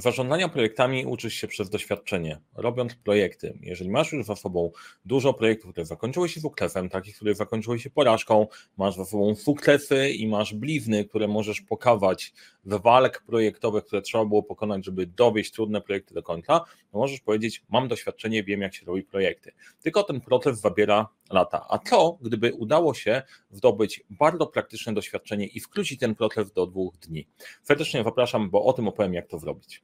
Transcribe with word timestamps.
Zarządzania 0.00 0.48
projektami 0.48 1.06
uczysz 1.06 1.34
się 1.34 1.48
przez 1.48 1.70
doświadczenie, 1.70 2.40
robiąc 2.54 2.94
projekty. 2.94 3.58
Jeżeli 3.60 3.90
masz 3.90 4.12
już 4.12 4.26
za 4.26 4.36
sobą 4.36 4.70
dużo 5.04 5.34
projektów, 5.34 5.70
które 5.70 5.86
zakończyły 5.86 6.28
się 6.28 6.40
sukcesem, 6.40 6.88
takich, 6.88 7.16
które 7.16 7.34
zakończyły 7.34 7.78
się 7.78 7.90
porażką, 7.90 8.46
masz 8.76 8.96
za 8.96 9.04
sobą 9.04 9.34
sukcesy 9.34 10.10
i 10.10 10.28
masz 10.28 10.54
blizny, 10.54 11.04
które 11.04 11.28
możesz 11.28 11.60
pokazać 11.60 12.32
w 12.64 12.82
walk 12.82 13.22
projektowych, 13.26 13.84
które 13.84 14.02
trzeba 14.02 14.24
było 14.24 14.42
pokonać, 14.42 14.84
żeby 14.84 15.06
dowieść 15.06 15.52
trudne 15.52 15.80
projekty 15.80 16.14
do 16.14 16.22
końca, 16.22 16.60
możesz 16.92 17.20
powiedzieć, 17.20 17.62
mam 17.68 17.88
doświadczenie, 17.88 18.44
wiem 18.44 18.60
jak 18.60 18.74
się 18.74 18.86
robi 18.86 19.02
projekty. 19.02 19.52
Tylko 19.82 20.02
ten 20.02 20.20
proces 20.20 20.60
zabiera 20.60 21.08
lata. 21.30 21.66
A 21.68 21.78
co, 21.78 22.18
gdyby 22.20 22.54
udało 22.54 22.94
się 22.94 23.22
zdobyć 23.50 24.04
bardzo 24.10 24.46
praktyczne 24.46 24.94
doświadczenie 24.94 25.46
i 25.46 25.60
wkrócić 25.60 26.00
ten 26.00 26.14
proces 26.14 26.52
do 26.52 26.66
dwóch 26.66 26.96
dni? 26.96 27.28
Serdecznie 27.62 28.04
zapraszam, 28.04 28.50
bo 28.50 28.64
o 28.64 28.72
tym 28.72 28.88
opowiem, 28.88 29.14
jak 29.14 29.28
to 29.28 29.38
zrobić. 29.38 29.82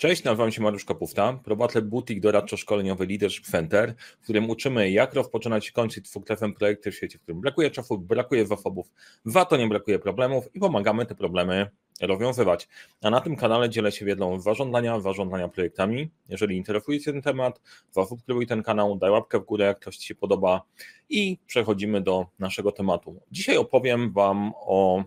Cześć, 0.00 0.24
nazywam 0.24 0.52
się 0.52 0.62
Mariusz 0.62 0.84
Kapufta, 0.84 1.40
prowadzę 1.44 1.82
butik 1.82 2.20
doradczo-szkoleniowy 2.20 3.06
Leadership 3.06 3.46
Center, 3.46 3.94
w 4.20 4.24
którym 4.24 4.50
uczymy 4.50 4.90
jak 4.90 5.14
rozpoczynać 5.14 5.68
i 5.68 5.72
kończyć 5.72 6.08
sukcesem 6.08 6.54
projekty 6.54 6.90
w 6.90 6.94
świecie, 6.94 7.18
w 7.18 7.22
którym 7.22 7.40
brakuje 7.40 7.70
czasu, 7.70 7.98
brakuje 7.98 8.46
zasobów, 8.46 8.92
za 9.24 9.44
to 9.44 9.56
nie 9.56 9.68
brakuje 9.68 9.98
problemów 9.98 10.54
i 10.54 10.60
pomagamy 10.60 11.06
te 11.06 11.14
problemy 11.14 11.70
rozwiązywać. 12.00 12.68
A 13.02 13.10
na 13.10 13.20
tym 13.20 13.36
kanale 13.36 13.70
dzielę 13.70 13.92
się 13.92 14.04
wiedzą 14.04 14.40
zarządzania, 14.40 15.00
zarządzania 15.00 15.48
projektami. 15.48 16.10
Jeżeli 16.28 16.56
interesuje 16.56 17.00
Cię 17.00 17.12
ten 17.12 17.22
temat, 17.22 17.60
zasubskrybuj 17.90 18.46
ten 18.46 18.62
kanał, 18.62 18.96
daj 18.96 19.10
łapkę 19.10 19.40
w 19.40 19.44
górę, 19.44 19.64
jak 19.64 19.84
coś 19.84 19.96
Ci 19.96 20.08
się 20.08 20.14
podoba 20.14 20.62
i 21.08 21.38
przechodzimy 21.46 22.00
do 22.00 22.26
naszego 22.38 22.72
tematu. 22.72 23.20
Dzisiaj 23.32 23.56
opowiem 23.56 24.12
Wam 24.12 24.52
o 24.54 25.04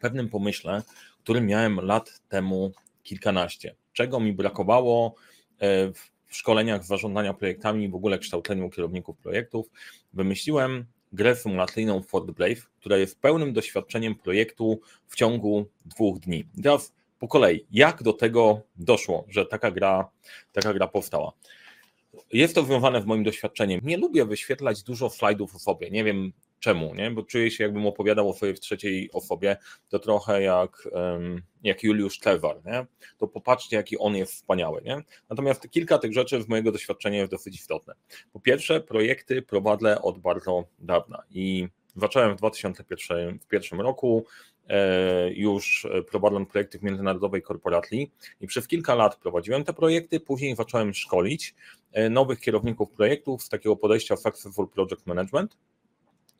pewnym 0.00 0.28
pomyśle, 0.28 0.82
który 1.22 1.40
miałem 1.40 1.80
lat 1.80 2.20
temu 2.28 2.72
kilkanaście. 3.02 3.74
Czego 3.92 4.20
mi 4.20 4.32
brakowało 4.32 5.14
e, 5.58 5.92
w 5.92 6.36
szkoleniach 6.36 6.84
zarządzania 6.84 7.34
projektami, 7.34 7.88
w 7.88 7.94
ogóle 7.94 8.18
kształceniu 8.18 8.70
kierowników 8.70 9.16
projektów. 9.18 9.70
Wymyśliłem 10.12 10.84
grę 11.12 11.36
symulacyjną 11.36 12.02
Fort 12.02 12.30
Brave, 12.30 12.70
która 12.80 12.96
jest 12.96 13.20
pełnym 13.20 13.52
doświadczeniem 13.52 14.14
projektu 14.14 14.80
w 15.08 15.16
ciągu 15.16 15.66
dwóch 15.84 16.18
dni. 16.18 16.44
Teraz 16.62 16.92
po 17.18 17.28
kolei, 17.28 17.66
jak 17.70 18.02
do 18.02 18.12
tego 18.12 18.60
doszło, 18.76 19.24
że 19.28 19.46
taka 19.46 19.70
gra, 19.70 20.10
taka 20.52 20.74
gra 20.74 20.88
powstała? 20.88 21.32
Jest 22.32 22.54
to 22.54 22.64
związane 22.64 23.02
z 23.02 23.04
moim 23.04 23.24
doświadczeniem. 23.24 23.80
Nie 23.84 23.96
lubię 23.96 24.24
wyświetlać 24.24 24.82
dużo 24.82 25.10
slajdów 25.10 25.54
o 25.54 25.58
sobie. 25.58 25.90
Nie 25.90 26.04
wiem 26.04 26.32
czemu, 26.62 26.94
nie? 26.94 27.10
bo 27.10 27.22
czuję 27.22 27.50
się, 27.50 27.64
jakbym 27.64 27.86
opowiadał 27.86 28.28
o 28.28 28.32
sobie 28.32 28.54
w 28.54 28.60
trzeciej 28.60 29.10
osobie. 29.12 29.56
To 29.88 29.98
trochę 29.98 30.42
jak, 30.42 30.88
jak 31.62 31.82
Juliusz 31.82 32.18
Tewar. 32.18 32.56
Nie? 32.64 32.86
To 33.18 33.28
popatrzcie, 33.28 33.76
jaki 33.76 33.98
on 33.98 34.16
jest 34.16 34.32
wspaniały. 34.32 34.82
Nie? 34.84 35.00
Natomiast 35.30 35.70
kilka 35.70 35.98
tych 35.98 36.12
rzeczy 36.12 36.42
z 36.42 36.48
mojego 36.48 36.72
doświadczenia 36.72 37.18
jest 37.18 37.30
dosyć 37.30 37.54
istotne. 37.54 37.94
Po 38.32 38.40
pierwsze, 38.40 38.80
projekty 38.80 39.42
prowadzę 39.42 40.02
od 40.02 40.18
bardzo 40.18 40.64
dawna 40.78 41.22
i 41.30 41.68
zacząłem 41.96 42.36
w 42.36 42.38
2001 42.38 43.80
roku 43.80 44.24
e, 44.26 44.51
już 45.34 45.86
prowadząc 46.10 46.48
projekty 46.48 46.78
w 46.78 46.82
międzynarodowej 46.82 47.42
korporacji 47.42 48.10
i 48.40 48.46
przez 48.46 48.68
kilka 48.68 48.94
lat 48.94 49.16
prowadziłem 49.16 49.64
te 49.64 49.72
projekty, 49.72 50.20
później 50.20 50.56
zacząłem 50.56 50.94
szkolić 50.94 51.54
e, 51.92 52.10
nowych 52.10 52.40
kierowników 52.40 52.90
projektów 52.90 53.42
z 53.42 53.48
takiego 53.48 53.76
podejścia 53.76 54.16
Successful 54.16 54.68
Project 54.68 55.06
Management, 55.06 55.56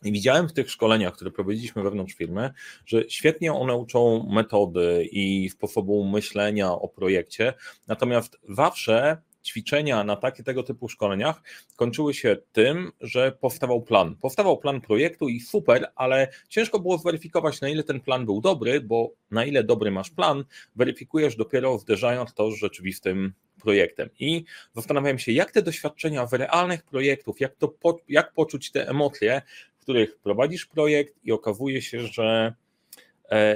i 0.04 0.12
widziałem 0.12 0.48
w 0.48 0.52
tych 0.52 0.70
szkoleniach, 0.70 1.14
które 1.14 1.30
prowadziliśmy 1.30 1.82
wewnątrz 1.82 2.14
firmy, 2.14 2.50
że 2.86 3.02
świetnie 3.08 3.52
one 3.52 3.74
uczą 3.74 4.28
metody 4.30 5.08
i 5.12 5.48
sposobu 5.50 6.04
myślenia 6.04 6.72
o 6.72 6.88
projekcie, 6.88 7.54
natomiast 7.88 8.38
zawsze 8.48 9.22
ćwiczenia 9.45 10.05
na 10.05 10.17
takie 10.17 10.42
tego 10.42 10.63
typu 10.63 10.89
szkoleniach 10.89 11.42
kończyły 11.77 12.14
się 12.14 12.36
tym, 12.53 12.92
że 13.01 13.33
powstawał 13.33 13.83
plan. 13.83 14.17
Powstawał 14.17 14.58
plan 14.58 14.80
projektu 14.80 15.29
i 15.29 15.41
super, 15.41 15.92
ale 15.97 16.29
ciężko 16.48 16.80
było 16.80 16.98
zweryfikować, 16.98 17.61
na 17.61 17.69
ile 17.69 17.83
ten 17.83 18.01
plan 18.01 18.25
był 18.27 18.41
dobry, 18.41 18.80
bo 18.80 19.11
na 19.30 19.45
ile 19.45 19.64
dobry 19.64 19.91
masz 19.91 20.11
plan, 20.11 20.45
weryfikujesz 20.77 21.36
dopiero 21.36 21.79
zderzając 21.79 22.35
to 22.35 22.51
z 22.51 22.55
rzeczywistym 22.55 23.33
projektem. 23.61 24.08
I 24.19 24.45
zastanawiałem 24.75 25.19
się, 25.19 25.33
jak 25.33 25.51
te 25.51 25.63
doświadczenia 25.63 26.27
w 26.27 26.33
realnych 26.33 26.83
projektów, 26.83 27.41
jak, 27.41 27.57
to, 27.57 27.74
jak 28.09 28.33
poczuć 28.33 28.70
te 28.70 28.89
emocje, 28.89 29.42
w 29.79 29.83
których 29.83 30.19
prowadzisz 30.19 30.67
projekt 30.67 31.14
i 31.24 31.33
okazuje 31.33 31.83
się, 31.83 32.07
że 32.07 32.55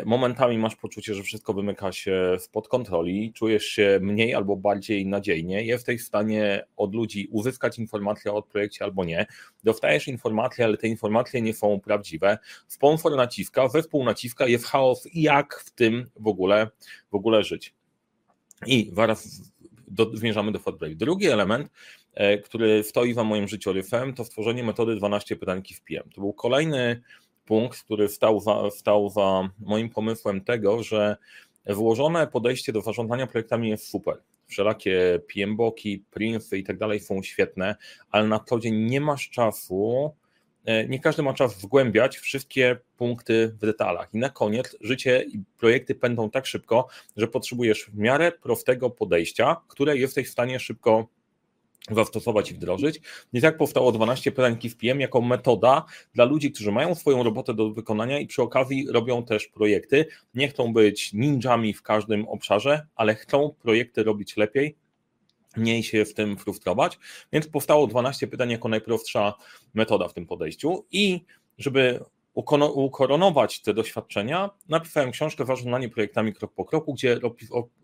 momentami 0.07 0.59
masz 0.59 0.77
poczucie, 0.77 1.15
że 1.15 1.23
wszystko 1.23 1.55
wymyka 1.55 1.93
się 1.93 2.37
spod 2.39 2.69
kontroli, 2.69 3.33
czujesz 3.33 3.65
się 3.65 3.99
mniej 4.03 4.35
albo 4.35 4.57
bardziej 4.57 5.07
nadziejnie, 5.07 5.65
jesteś 5.65 6.03
w 6.03 6.07
stanie 6.07 6.67
od 6.77 6.95
ludzi 6.95 7.29
uzyskać 7.31 7.79
informacje 7.79 8.33
o 8.33 8.43
projekcie 8.43 8.85
albo 8.85 9.05
nie, 9.05 9.27
dostajesz 9.65 10.09
informacje, 10.09 10.65
ale 10.65 10.77
te 10.77 10.89
informacje 10.89 11.43
nie 11.43 11.55
są 11.55 11.81
prawdziwe, 11.81 12.39
sponsor 12.67 13.17
naciska, 13.17 13.69
zespół 13.69 14.05
naciska, 14.05 14.47
jest 14.47 14.65
chaos, 14.67 15.09
jak 15.15 15.55
w 15.55 15.71
tym 15.71 16.07
w 16.17 16.27
ogóle, 16.27 16.69
w 17.11 17.15
ogóle 17.15 17.45
żyć. 17.45 17.75
I 18.67 18.91
zaraz 18.95 19.53
do, 19.89 20.17
zmierzamy 20.17 20.53
do 20.53 20.59
Fort 20.59 20.85
Drugi 20.85 21.27
element 21.27 21.71
E, 22.17 22.39
który 22.39 22.83
stoi 22.83 23.15
za 23.15 23.25
moim 23.25 23.49
życiorysem, 23.49 24.15
to 24.15 24.25
stworzenie 24.25 24.65
metody 24.65 24.97
12 24.97 25.37
pytańki 25.37 25.75
w 25.75 25.83
PM. 25.83 26.11
To 26.15 26.21
był 26.21 26.33
kolejny 26.33 27.03
punkt, 27.47 27.83
który 27.85 28.09
stał 28.09 28.41
za, 28.41 28.71
stał 28.71 29.11
za 29.11 29.49
moim 29.59 29.91
pomysłem 29.91 30.45
tego, 30.45 30.83
że 30.83 31.17
włożone 31.67 32.27
podejście 32.27 32.73
do 32.73 32.81
zarządzania 32.81 33.27
projektami 33.27 33.69
jest 33.69 33.89
super. 33.89 34.23
Wszelakie 34.47 35.21
PM-boki, 35.35 36.05
Prince 36.11 36.53
i 36.53 36.65
tak 36.65 36.79
dalej 36.79 37.01
są 37.01 37.23
świetne, 37.23 37.77
ale 38.11 38.29
na 38.29 38.41
co 38.41 38.59
dzień 38.59 38.75
nie 38.75 39.01
masz 39.01 39.31
czasu, 39.31 40.11
e, 40.65 40.89
nie 40.89 41.01
każdy 41.01 41.23
ma 41.23 41.35
czas 41.35 41.63
wgłębiać 41.63 42.19
wszystkie 42.19 42.77
punkty 42.97 43.49
w 43.49 43.59
detalach. 43.59 44.09
I 44.15 44.19
na 44.19 44.31
koniec 44.31 44.77
życie 44.81 45.25
i 45.29 45.43
projekty 45.59 45.95
pędzą 45.95 46.31
tak 46.31 46.47
szybko, 46.47 46.87
że 47.17 47.29
potrzebujesz 47.29 47.85
w 47.85 47.99
miarę 47.99 48.33
prostego 48.33 48.91
podejścia, 48.91 49.57
które 49.69 49.97
jesteś 49.97 50.29
w 50.29 50.33
stanie 50.33 50.61
szybko 50.61 51.09
zastosować 51.91 52.51
i 52.51 52.55
wdrożyć. 52.55 53.01
I 53.33 53.41
tak 53.41 53.57
powstało 53.57 53.93
12 53.93 54.33
pytań 54.33 54.59
w 54.71 54.77
PM 54.77 55.01
jako 55.01 55.21
metoda 55.21 55.85
dla 56.15 56.25
ludzi, 56.25 56.53
którzy 56.53 56.73
mają 56.73 56.95
swoją 56.95 57.23
robotę 57.23 57.55
do 57.55 57.71
wykonania 57.71 58.19
i 58.19 58.27
przy 58.27 58.43
okazji 58.43 58.87
robią 58.91 59.25
też 59.25 59.47
projekty. 59.47 60.07
Nie 60.35 60.49
chcą 60.49 60.73
być 60.73 61.13
ninjami 61.13 61.75
w 61.75 61.83
każdym 61.83 62.29
obszarze, 62.29 62.87
ale 62.97 63.15
chcą 63.15 63.55
projekty 63.63 64.03
robić 64.03 64.37
lepiej, 64.37 64.77
mniej 65.57 65.83
się 65.83 66.05
w 66.05 66.15
tym 66.15 66.37
frustrować. 66.37 66.99
Więc 67.33 67.49
powstało 67.49 67.87
12 67.87 68.27
pytań 68.27 68.51
jako 68.51 68.69
najprostsza 68.69 69.35
metoda 69.75 70.09
w 70.09 70.15
tym 70.15 70.27
podejściu 70.27 70.87
i 70.91 71.21
żeby 71.59 72.01
ukoronować 72.75 73.63
te 73.63 73.75
doświadczenia, 73.75 74.51
napisałem 74.69 75.11
książkę 75.11 75.47
Zarządzanie 75.47 75.89
projektami 75.89 76.33
krok 76.33 76.55
po 76.55 76.65
kroku, 76.65 76.95
gdzie 76.95 77.21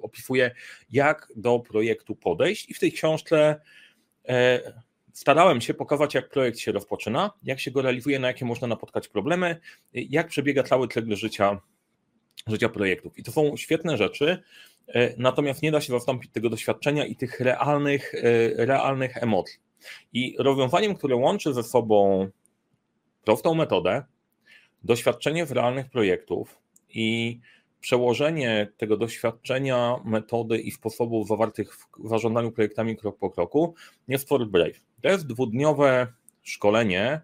opisuję, 0.03 0.51
jak 0.91 1.29
do 1.37 1.59
projektu 1.59 2.15
podejść 2.15 2.71
i 2.71 2.75
w 2.75 2.79
tej 2.79 2.93
książce 2.93 3.61
starałem 5.12 5.60
się 5.60 5.75
pokazać, 5.75 6.15
jak 6.15 6.28
projekt 6.28 6.59
się 6.59 6.72
rozpoczyna, 6.72 7.31
jak 7.43 7.60
się 7.60 7.71
go 7.71 7.83
realizuje, 7.83 8.19
na 8.19 8.28
jakie 8.28 8.44
można 8.44 8.69
napotkać 8.69 9.09
problemy, 9.09 9.60
jak 9.93 10.28
przebiega 10.28 10.62
cały 10.62 10.88
cykl 10.88 11.16
życia, 11.16 11.60
życia 12.47 12.69
projektów. 12.69 13.19
I 13.19 13.22
to 13.22 13.33
są 13.33 13.56
świetne 13.56 13.97
rzeczy, 13.97 14.43
e, 14.88 15.15
natomiast 15.16 15.62
nie 15.62 15.72
da 15.72 15.81
się 15.81 15.93
zastąpić 15.93 16.33
tego 16.33 16.50
doświadczenia 16.50 17.06
i 17.06 17.16
tych 17.16 17.41
realnych, 17.41 18.15
e, 18.15 18.21
realnych 18.66 19.16
emocji. 19.16 19.59
I 20.12 20.37
rozwiązaniem, 20.39 20.94
które 20.94 21.16
łączy 21.16 21.54
ze 21.54 21.62
sobą 21.62 22.28
prostą 23.25 23.54
metodę, 23.54 24.03
doświadczenie 24.84 25.47
w 25.47 25.53
realnych 25.53 25.91
projektów 25.91 26.59
i 26.89 27.41
przełożenie 27.83 28.73
tego 28.77 28.97
doświadczenia, 28.97 29.97
metody 30.05 30.59
i 30.59 30.71
sposobów 30.71 31.29
zawartych 31.29 31.77
w 31.77 32.09
zarządzaniu 32.09 32.53
projektami 32.53 32.97
krok 32.97 33.19
po 33.19 33.31
kroku 33.31 33.75
jest 34.09 34.29
Fort 34.29 34.49
Brave. 34.49 34.81
To 35.03 35.09
jest 35.09 35.27
dwudniowe 35.27 36.07
szkolenie, 36.43 37.21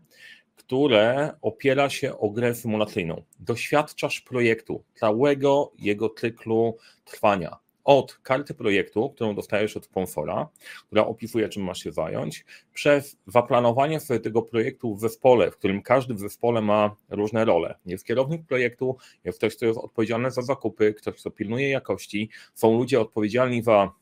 które 0.57 1.33
opiera 1.43 1.91
się 1.91 2.19
o 2.19 2.31
grę 2.31 2.55
symulacyjną. 2.55 3.23
Doświadczasz 3.41 4.21
projektu, 4.21 4.85
całego 4.95 5.73
jego 5.79 6.11
cyklu 6.11 6.77
trwania 7.05 7.68
od 7.89 8.19
karty 8.23 8.55
projektu, 8.55 9.11
którą 9.11 9.35
dostajesz 9.35 9.77
od 9.77 9.85
sponsora, 9.85 10.49
która 10.87 11.07
opisuje, 11.07 11.49
czym 11.49 11.63
masz 11.63 11.83
się 11.83 11.93
zająć, 11.93 12.45
przez 12.73 13.17
zaplanowanie 13.27 14.01
sobie 14.01 14.21
tego 14.21 14.43
projektu 14.43 14.95
w 14.95 15.01
zespole, 15.01 15.51
w 15.51 15.57
którym 15.57 15.83
każdy 15.83 16.15
w 16.15 16.19
zespole 16.19 16.63
ma 16.63 16.97
różne 17.09 17.45
role. 17.45 17.75
Jest 17.87 18.05
kierownik 18.07 18.47
projektu, 18.47 18.97
jest 19.25 19.39
ktoś, 19.39 19.57
kto 19.57 19.67
jest 19.67 19.79
odpowiedzialny 19.79 20.31
za 20.31 20.43
zakupy, 20.43 20.95
ktoś, 20.95 21.15
kto 21.21 21.31
pilnuje 21.31 21.69
jakości, 21.69 22.31
są 22.55 22.79
ludzie 22.79 23.01
odpowiedzialni 23.01 23.63
za 23.63 23.93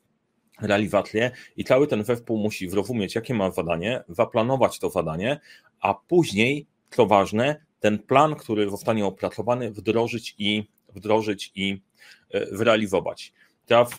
realizację 0.60 1.30
i 1.56 1.64
cały 1.64 1.86
ten 1.86 2.04
zespół 2.04 2.38
musi 2.38 2.68
zrozumieć, 2.68 3.14
jakie 3.14 3.34
ma 3.34 3.50
zadanie, 3.50 4.02
zaplanować 4.08 4.78
to 4.78 4.90
zadanie, 4.90 5.40
a 5.80 5.94
później 5.94 6.66
co 6.90 7.06
ważne, 7.06 7.66
ten 7.80 7.98
plan, 7.98 8.34
który 8.34 8.70
zostanie 8.70 9.06
opracowany, 9.06 9.70
wdrożyć 9.70 10.34
i 10.38 10.68
wdrożyć 10.88 11.52
i 11.54 11.82
e, 12.30 12.56
zrealizować. 12.56 13.32
Teraz, 13.66 13.90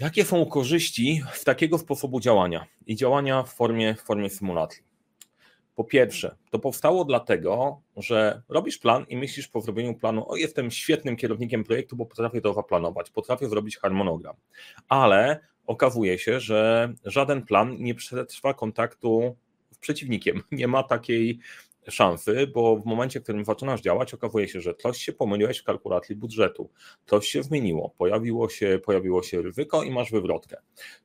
jakie 0.00 0.24
są 0.24 0.46
korzyści 0.46 1.22
w 1.32 1.44
takiego 1.44 1.78
sposobu 1.78 2.20
działania 2.20 2.66
i 2.86 2.96
działania 2.96 3.42
w 3.42 3.54
formie, 3.54 3.94
w 3.94 4.00
formie 4.00 4.30
symulacji? 4.30 4.82
Po 5.74 5.84
pierwsze, 5.84 6.36
to 6.50 6.58
powstało 6.58 7.04
dlatego, 7.04 7.80
że 7.96 8.42
robisz 8.48 8.78
plan 8.78 9.06
i 9.08 9.16
myślisz 9.16 9.48
po 9.48 9.60
zrobieniu 9.60 9.94
planu, 9.94 10.30
o 10.30 10.36
jestem 10.36 10.70
świetnym 10.70 11.16
kierownikiem 11.16 11.64
projektu, 11.64 11.96
bo 11.96 12.06
potrafię 12.06 12.40
to 12.40 12.54
zaplanować, 12.54 13.10
potrafię 13.10 13.48
zrobić 13.48 13.76
harmonogram, 13.76 14.36
ale 14.88 15.40
okazuje 15.66 16.18
się, 16.18 16.40
że 16.40 16.92
żaden 17.04 17.42
plan 17.42 17.76
nie 17.78 17.94
przetrwa 17.94 18.54
kontaktu 18.54 19.36
z 19.70 19.78
przeciwnikiem. 19.78 20.42
Nie 20.52 20.68
ma 20.68 20.82
takiej 20.82 21.38
szansy, 21.90 22.46
bo 22.46 22.76
w 22.76 22.84
momencie, 22.84 23.20
w 23.20 23.22
którym 23.22 23.44
zaczynasz 23.44 23.80
działać, 23.80 24.14
okazuje 24.14 24.48
się, 24.48 24.60
że 24.60 24.74
coś 24.74 24.98
się 24.98 25.12
pomyliłeś 25.12 25.58
w 25.58 25.64
kalkulacji 25.64 26.16
budżetu, 26.16 26.70
coś 27.06 27.28
się 27.28 27.42
zmieniło, 27.42 27.94
pojawiło 27.98 28.48
się, 28.48 28.80
pojawiło 28.84 29.22
się 29.22 29.42
ryzyko 29.42 29.82
i 29.82 29.90
masz 29.90 30.10
wywrotkę. 30.10 30.56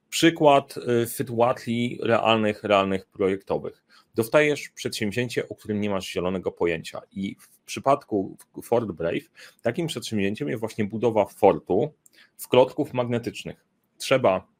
Przykład 0.09 0.75
y, 0.77 1.07
sytuacji 1.07 2.00
realnych, 2.03 2.63
realnych 2.63 3.06
projektowych. 3.06 3.83
Dostajesz 4.15 4.69
przedsięwzięcie, 4.69 5.50
o 5.50 5.56
którym 5.56 5.81
nie 5.81 5.89
masz 5.89 6.07
zielonego 6.07 6.51
pojęcia 6.51 7.01
i 7.12 7.36
w 7.39 7.50
przypadku 7.65 8.38
Ford 8.63 8.91
Brave 8.91 9.29
takim 9.62 9.88
przedsięwzięciem 9.88 10.50
jest 10.50 10.59
właśnie 10.59 10.86
budowa 10.86 11.25
fortu 11.25 11.94
w 12.38 12.47
klocków 12.47 12.94
magnetycznych. 12.94 13.65
Trzeba 13.97 14.52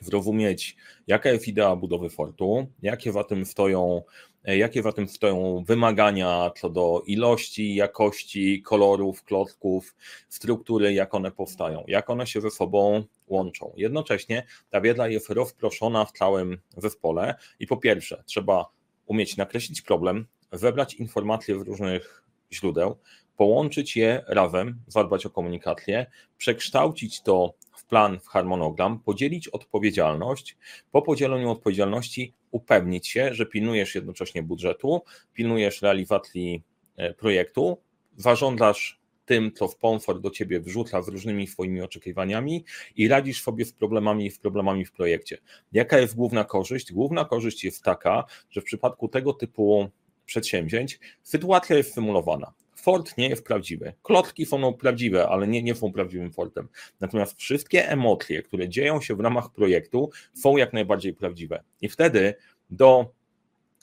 zrozumieć, 0.00 0.76
jaka 1.06 1.28
jest 1.30 1.48
idea 1.48 1.76
budowy 1.76 2.10
fortu, 2.10 2.66
jakie 2.82 3.12
w 3.12 3.24
tym 3.28 3.46
stoją, 3.46 4.02
jakie 4.44 4.82
w 4.82 4.92
tym 4.94 5.08
stoją 5.08 5.64
wymagania 5.66 6.50
co 6.56 6.70
do 6.70 7.02
ilości, 7.06 7.74
jakości, 7.74 8.62
kolorów, 8.62 9.24
klocków, 9.24 9.94
struktury, 10.28 10.92
jak 10.92 11.14
one 11.14 11.30
powstają, 11.30 11.84
jak 11.88 12.10
one 12.10 12.26
się 12.26 12.40
ze 12.40 12.50
sobą 12.50 13.04
łączą. 13.26 13.72
Jednocześnie 13.76 14.46
ta 14.70 14.80
wiedza 14.80 15.08
jest 15.08 15.30
rozproszona 15.30 16.04
w 16.04 16.12
całym 16.12 16.58
zespole 16.76 17.34
i 17.60 17.66
po 17.66 17.76
pierwsze 17.76 18.22
trzeba 18.26 18.66
umieć 19.06 19.36
nakreślić 19.36 19.82
problem, 19.82 20.26
wybrać 20.52 20.94
informacje 20.94 21.58
z 21.58 21.62
różnych 21.62 22.22
źródeł, 22.52 22.96
połączyć 23.36 23.96
je 23.96 24.24
razem, 24.26 24.82
zadbać 24.86 25.26
o 25.26 25.30
komunikację, 25.30 26.06
przekształcić 26.36 27.22
to 27.22 27.54
plan, 27.88 28.20
w 28.20 28.26
harmonogram, 28.26 29.00
podzielić 29.00 29.48
odpowiedzialność. 29.48 30.56
Po 30.92 31.02
podzieleniu 31.02 31.50
odpowiedzialności 31.50 32.32
upewnić 32.50 33.08
się, 33.08 33.34
że 33.34 33.46
pilnujesz 33.46 33.94
jednocześnie 33.94 34.42
budżetu, 34.42 35.02
pilnujesz 35.34 35.82
realizacji 35.82 36.62
e, 36.96 37.14
projektu, 37.14 37.78
zarządzasz 38.16 39.00
tym, 39.26 39.52
co 39.52 39.68
w 39.68 39.76
Pomfort 39.76 40.20
do 40.20 40.30
ciebie 40.30 40.60
wrzuca 40.60 41.02
z 41.02 41.08
różnymi 41.08 41.46
swoimi 41.46 41.82
oczekiwaniami 41.82 42.64
i 42.96 43.08
radzisz 43.08 43.42
sobie 43.42 43.64
z 43.64 43.72
problemami, 43.72 44.30
z 44.30 44.38
problemami 44.38 44.84
w 44.84 44.92
projekcie. 44.92 45.38
Jaka 45.72 45.98
jest 45.98 46.16
główna 46.16 46.44
korzyść? 46.44 46.92
Główna 46.92 47.24
korzyść 47.24 47.64
jest 47.64 47.82
taka, 47.82 48.24
że 48.50 48.60
w 48.60 48.64
przypadku 48.64 49.08
tego 49.08 49.32
typu 49.32 49.90
przedsięwzięć 50.26 51.00
sytuacja 51.22 51.76
jest 51.76 51.94
symulowana. 51.94 52.52
Fort 52.76 53.18
nie 53.18 53.28
jest 53.28 53.44
prawdziwy. 53.44 53.92
Klotki 54.02 54.46
są 54.46 54.74
prawdziwe, 54.74 55.28
ale 55.28 55.48
nie, 55.48 55.62
nie 55.62 55.74
są 55.74 55.92
prawdziwym 55.92 56.32
Fortem. 56.32 56.68
Natomiast 57.00 57.38
wszystkie 57.38 57.88
emocje, 57.88 58.42
które 58.42 58.68
dzieją 58.68 59.00
się 59.00 59.14
w 59.14 59.20
ramach 59.20 59.50
projektu, 59.52 60.10
są 60.34 60.56
jak 60.56 60.72
najbardziej 60.72 61.14
prawdziwe. 61.14 61.62
I 61.80 61.88
wtedy 61.88 62.34
do 62.70 63.12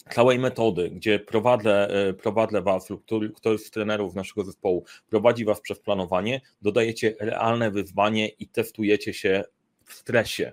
całej 0.10 0.40
metody, 0.40 0.90
gdzie 0.90 1.20
prowadzę, 1.20 1.90
e, 1.90 2.14
prowadzę 2.14 2.62
Was 2.62 2.90
lub 2.90 3.06
ktoś 3.36 3.62
z 3.62 3.72
trenerów 3.72 4.16
naszego 4.16 4.44
zespołu 4.44 4.86
prowadzi 5.10 5.46
Was 5.46 5.62
przez 5.62 5.80
planowanie, 5.80 6.42
dodajecie 6.62 7.16
realne 7.20 7.72
wyzwanie 7.72 8.28
i 8.28 8.48
testujecie 8.48 9.14
się 9.14 9.44
w 9.86 9.94
stresie. 9.94 10.52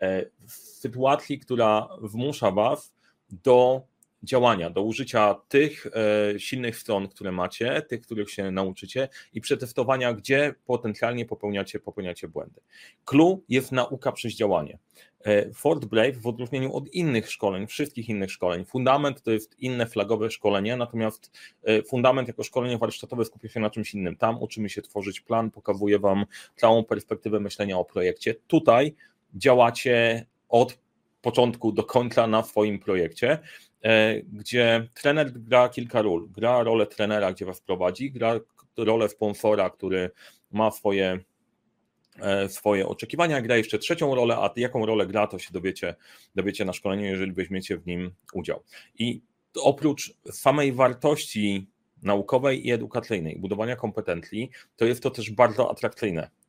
E, 0.00 0.24
w 0.46 0.52
sytuacji, 0.52 1.38
która 1.38 1.88
wmusza 2.02 2.50
Was 2.50 2.94
do 3.30 3.82
działania, 4.22 4.70
do 4.70 4.82
użycia 4.82 5.34
tych 5.48 5.86
e, 5.86 6.40
silnych 6.40 6.78
stron, 6.78 7.08
które 7.08 7.32
macie, 7.32 7.82
tych, 7.82 8.00
których 8.00 8.30
się 8.30 8.50
nauczycie 8.50 9.08
i 9.32 9.40
przetestowania, 9.40 10.14
gdzie 10.14 10.54
potencjalnie 10.66 11.26
popełniacie, 11.26 11.80
popełniacie 11.80 12.28
błędy. 12.28 12.60
Clue 13.04 13.42
jest 13.48 13.72
nauka 13.72 14.12
przez 14.12 14.34
działanie. 14.34 14.78
E, 15.24 15.52
Fort 15.52 15.84
Brave 15.84 16.18
w 16.18 16.26
odróżnieniu 16.26 16.74
od 16.74 16.88
innych 16.88 17.30
szkoleń, 17.30 17.66
wszystkich 17.66 18.08
innych 18.08 18.32
szkoleń, 18.32 18.64
fundament 18.64 19.22
to 19.22 19.30
jest 19.30 19.58
inne 19.58 19.86
flagowe 19.86 20.30
szkolenie, 20.30 20.76
natomiast 20.76 21.30
e, 21.62 21.82
fundament 21.82 22.28
jako 22.28 22.42
szkolenie 22.42 22.78
warsztatowe 22.78 23.24
skupia 23.24 23.48
się 23.48 23.60
na 23.60 23.70
czymś 23.70 23.94
innym. 23.94 24.16
Tam 24.16 24.42
uczymy 24.42 24.68
się 24.68 24.82
tworzyć 24.82 25.20
plan, 25.20 25.50
pokazuje 25.50 25.98
Wam 25.98 26.24
całą 26.56 26.84
perspektywę 26.84 27.40
myślenia 27.40 27.78
o 27.78 27.84
projekcie. 27.84 28.34
Tutaj 28.46 28.94
działacie 29.34 30.26
od 30.48 30.78
początku 31.22 31.72
do 31.72 31.84
końca 31.84 32.26
na 32.26 32.42
swoim 32.42 32.78
projekcie 32.78 33.38
gdzie 34.32 34.88
trener 34.94 35.32
gra 35.32 35.68
kilka 35.68 36.02
ról. 36.02 36.28
Gra 36.30 36.62
rolę 36.62 36.86
trenera, 36.86 37.32
gdzie 37.32 37.44
was 37.44 37.60
prowadzi, 37.60 38.10
gra 38.10 38.40
rolę 38.76 39.08
sponsora, 39.08 39.70
który 39.70 40.10
ma 40.50 40.70
swoje, 40.70 41.18
e, 42.20 42.48
swoje 42.48 42.88
oczekiwania, 42.88 43.42
gra 43.42 43.56
jeszcze 43.56 43.78
trzecią 43.78 44.14
rolę, 44.14 44.36
a 44.36 44.50
jaką 44.56 44.86
rolę 44.86 45.06
gra, 45.06 45.26
to 45.26 45.38
się 45.38 45.52
dowiecie, 45.52 45.94
dowiecie 46.34 46.64
na 46.64 46.72
szkoleniu, 46.72 47.04
jeżeli 47.04 47.32
weźmiecie 47.32 47.78
w 47.78 47.86
nim 47.86 48.10
udział. 48.32 48.62
I 48.98 49.22
oprócz 49.62 50.14
samej 50.32 50.72
wartości 50.72 51.66
naukowej 52.02 52.66
i 52.66 52.72
edukacyjnej, 52.72 53.38
budowania 53.38 53.76
kompetencji, 53.76 54.50
to 54.76 54.84
jest 54.84 55.02
to 55.02 55.10
też 55.10 55.30
bardzo 55.30 55.70
atrakcyjne 55.70 56.30
E, 56.30 56.41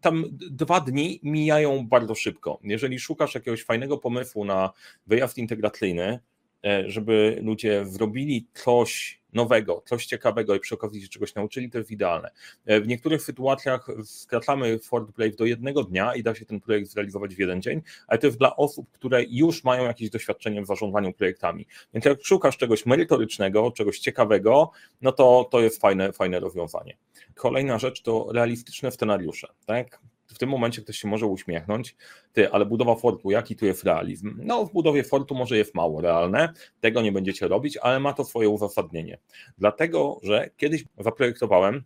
tam 0.00 0.24
dwa 0.50 0.80
dni 0.80 1.20
mijają 1.22 1.86
bardzo 1.88 2.14
szybko. 2.14 2.60
Jeżeli 2.64 2.98
szukasz 3.00 3.34
jakiegoś 3.34 3.64
fajnego 3.64 3.98
pomysłu 3.98 4.44
na 4.44 4.70
wyjazd 5.06 5.38
integracyjny, 5.38 6.18
e, 6.64 6.90
żeby 6.90 7.38
ludzie 7.42 7.86
zrobili 7.86 8.48
coś 8.54 9.20
nowego, 9.36 9.82
coś 9.86 10.06
ciekawego 10.06 10.54
i 10.54 10.60
przy 10.60 10.74
okazji 10.74 11.02
się 11.02 11.08
czegoś 11.08 11.34
nauczyli, 11.34 11.70
to 11.70 11.78
jest 11.78 11.90
idealne. 11.90 12.30
E, 12.66 12.80
w 12.80 12.86
niektórych 12.86 13.22
sytuacjach 13.22 13.86
skracamy 14.04 14.78
Ford 14.78 15.10
Brave 15.10 15.36
do 15.36 15.44
jednego 15.44 15.84
dnia 15.84 16.14
i 16.14 16.22
da 16.22 16.34
się 16.34 16.46
ten 16.46 16.60
projekt 16.60 16.90
zrealizować 16.90 17.34
w 17.34 17.38
jeden 17.38 17.62
dzień, 17.62 17.82
ale 18.06 18.18
to 18.18 18.26
jest 18.26 18.38
dla 18.38 18.56
osób, 18.56 18.90
które 18.90 19.24
już 19.24 19.64
mają 19.64 19.84
jakieś 19.84 20.10
doświadczenie 20.10 20.62
w 20.62 20.66
zarządzaniu 20.66 21.12
projektami. 21.12 21.66
Więc 21.94 22.04
jak 22.04 22.24
szukasz 22.24 22.56
czegoś 22.56 22.86
merytorycznego, 22.86 23.70
czegoś 23.70 23.98
ciekawego, 23.98 24.70
no 25.02 25.12
to 25.12 25.48
to 25.50 25.60
jest 25.60 25.80
fajne, 25.80 26.12
fajne 26.12 26.40
rozwiązanie. 26.40 26.96
Kolejna 27.34 27.78
rzecz 27.78 28.02
to 28.02 28.26
realistyczne 28.32 28.90
scenariusze. 28.90 29.48
Tak? 29.66 30.00
W 30.36 30.38
tym 30.38 30.48
momencie 30.48 30.82
ktoś 30.82 30.98
się 30.98 31.08
może 31.08 31.26
uśmiechnąć, 31.26 31.96
ty, 32.32 32.50
ale 32.50 32.66
budowa 32.66 32.94
fortu, 32.94 33.30
jaki 33.30 33.56
tu 33.56 33.66
jest 33.66 33.84
realizm? 33.84 34.40
No, 34.42 34.64
w 34.64 34.72
budowie 34.72 35.04
fortu 35.04 35.34
może 35.34 35.56
jest 35.56 35.74
mało 35.74 36.00
realne, 36.00 36.52
tego 36.80 37.02
nie 37.02 37.12
będziecie 37.12 37.48
robić, 37.48 37.76
ale 37.76 38.00
ma 38.00 38.12
to 38.12 38.24
swoje 38.24 38.48
uzasadnienie. 38.48 39.18
Dlatego, 39.58 40.20
że 40.22 40.50
kiedyś 40.56 40.84
zaprojektowałem 40.98 41.84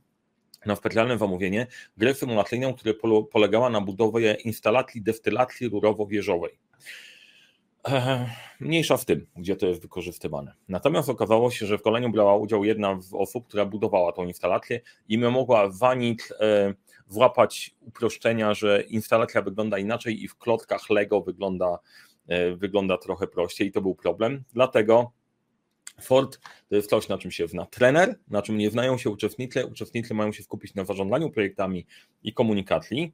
na 0.66 0.76
specjalne 0.76 1.18
zamówienie 1.18 1.66
grę 1.96 2.14
symulacyjną, 2.14 2.74
która 2.74 2.94
polegała 3.32 3.70
na 3.70 3.80
budowie 3.80 4.36
instalacji 4.44 5.02
destylacji 5.02 5.68
rurowo-wieżowej. 5.68 6.58
Mniejsza 8.60 8.96
w 8.96 9.04
tym, 9.04 9.26
gdzie 9.36 9.56
to 9.56 9.66
jest 9.66 9.82
wykorzystywane. 9.82 10.54
Natomiast 10.68 11.08
okazało 11.08 11.50
się, 11.50 11.66
że 11.66 11.78
w 11.78 11.82
koleniu 11.82 12.10
brała 12.10 12.36
udział 12.36 12.64
jedna 12.64 13.00
z 13.00 13.14
osób, 13.14 13.48
która 13.48 13.64
budowała 13.66 14.12
tą 14.12 14.24
instalację 14.24 14.80
i 15.08 15.18
mogła 15.18 15.68
wanić 15.68 16.20
e, 16.40 16.74
włapać 17.10 17.74
uproszczenia, 17.80 18.54
że 18.54 18.82
instalacja 18.82 19.42
wygląda 19.42 19.78
inaczej 19.78 20.24
i 20.24 20.28
w 20.28 20.36
klotkach 20.36 20.90
Lego 20.90 21.20
wygląda, 21.20 21.78
e, 22.28 22.56
wygląda 22.56 22.98
trochę 22.98 23.26
prościej 23.26 23.68
i 23.68 23.72
to 23.72 23.80
był 23.80 23.94
problem. 23.94 24.44
Dlatego 24.52 25.12
Ford 26.00 26.40
to 26.68 26.76
jest 26.76 26.90
coś, 26.90 27.08
na 27.08 27.18
czym 27.18 27.30
się 27.30 27.48
zna 27.48 27.66
trener, 27.66 28.18
na 28.28 28.42
czym 28.42 28.58
nie 28.58 28.70
znają 28.70 28.98
się 28.98 29.10
uczestnicy. 29.10 29.66
Uczestnicy 29.66 30.14
mają 30.14 30.32
się 30.32 30.42
skupić 30.42 30.74
na 30.74 30.84
zarządzaniu 30.84 31.30
projektami 31.30 31.86
i 32.22 32.32
komunikacji. 32.32 33.12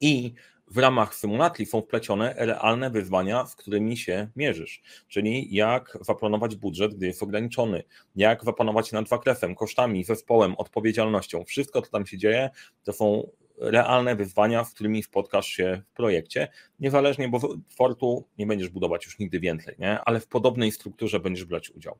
I 0.00 0.34
w 0.70 0.78
ramach 0.78 1.14
symulacji 1.14 1.66
są 1.66 1.80
wplecione 1.80 2.34
realne 2.38 2.90
wyzwania, 2.90 3.46
z 3.46 3.56
którymi 3.56 3.96
się 3.96 4.28
mierzysz, 4.36 4.82
czyli 5.08 5.54
jak 5.54 5.98
zaplanować 6.00 6.56
budżet, 6.56 6.94
gdy 6.94 7.06
jest 7.06 7.22
ograniczony, 7.22 7.82
jak 8.16 8.44
zapanować 8.44 8.92
nad 8.92 9.08
zakresem, 9.08 9.54
kosztami, 9.54 10.04
zespołem, 10.04 10.54
odpowiedzialnością. 10.56 11.44
Wszystko, 11.44 11.82
co 11.82 11.90
tam 11.90 12.06
się 12.06 12.18
dzieje, 12.18 12.50
to 12.84 12.92
są 12.92 13.28
realne 13.58 14.16
wyzwania, 14.16 14.64
z 14.64 14.74
którymi 14.74 15.02
spotkasz 15.02 15.46
się 15.46 15.82
w 15.92 15.96
projekcie, 15.96 16.48
niezależnie, 16.80 17.28
bo 17.28 17.40
Fortu 17.76 18.24
nie 18.38 18.46
będziesz 18.46 18.68
budować 18.68 19.04
już 19.04 19.18
nigdy 19.18 19.40
więcej, 19.40 19.74
nie? 19.78 20.00
ale 20.00 20.20
w 20.20 20.26
podobnej 20.26 20.72
strukturze 20.72 21.20
będziesz 21.20 21.44
brać 21.44 21.70
udział. 21.70 21.98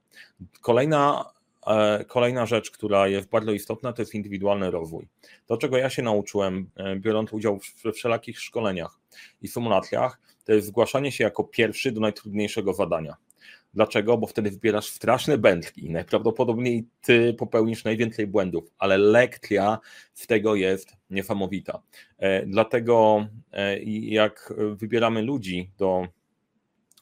Kolejna 0.61 1.25
kolejna 2.06 2.46
rzecz, 2.46 2.70
która 2.70 3.08
jest 3.08 3.28
bardzo 3.28 3.52
istotna, 3.52 3.92
to 3.92 4.02
jest 4.02 4.14
indywidualny 4.14 4.70
rozwój. 4.70 5.08
To, 5.46 5.56
czego 5.56 5.76
ja 5.76 5.90
się 5.90 6.02
nauczyłem, 6.02 6.70
e, 6.76 6.96
biorąc 6.96 7.32
udział 7.32 7.61
we 7.85 7.92
wszelakich 7.92 8.40
szkoleniach 8.40 9.00
i 9.42 9.49
symulacjach, 9.49 10.20
to 10.44 10.52
jest 10.52 10.66
zgłaszanie 10.66 11.12
się 11.12 11.25
jako 11.25 11.44
pierwszy 11.44 11.92
do 11.92 12.00
najtrudniejszego 12.00 12.75
zadania. 12.75 13.16
Dlaczego? 13.75 14.18
Bo 14.18 14.26
wtedy 14.26 14.50
wybierasz 14.50 14.87
straszne 14.87 15.38
bętki. 15.38 15.90
Najprawdopodobniej 15.90 16.87
ty 17.00 17.35
popełnisz 17.35 17.85
najwięcej 17.85 18.26
błędów, 18.26 18.64
ale 18.78 18.99
lekcja 18.99 19.78
z 20.14 20.26
tego 20.26 20.54
jest 20.54 20.92
niesamowita. 21.11 21.82
E, 22.18 22.46
dlatego 22.46 23.26
e, 23.52 23.82
jak 24.00 24.54
wybieramy 24.76 25.23
ludzi 25.23 25.70
do 25.78 26.06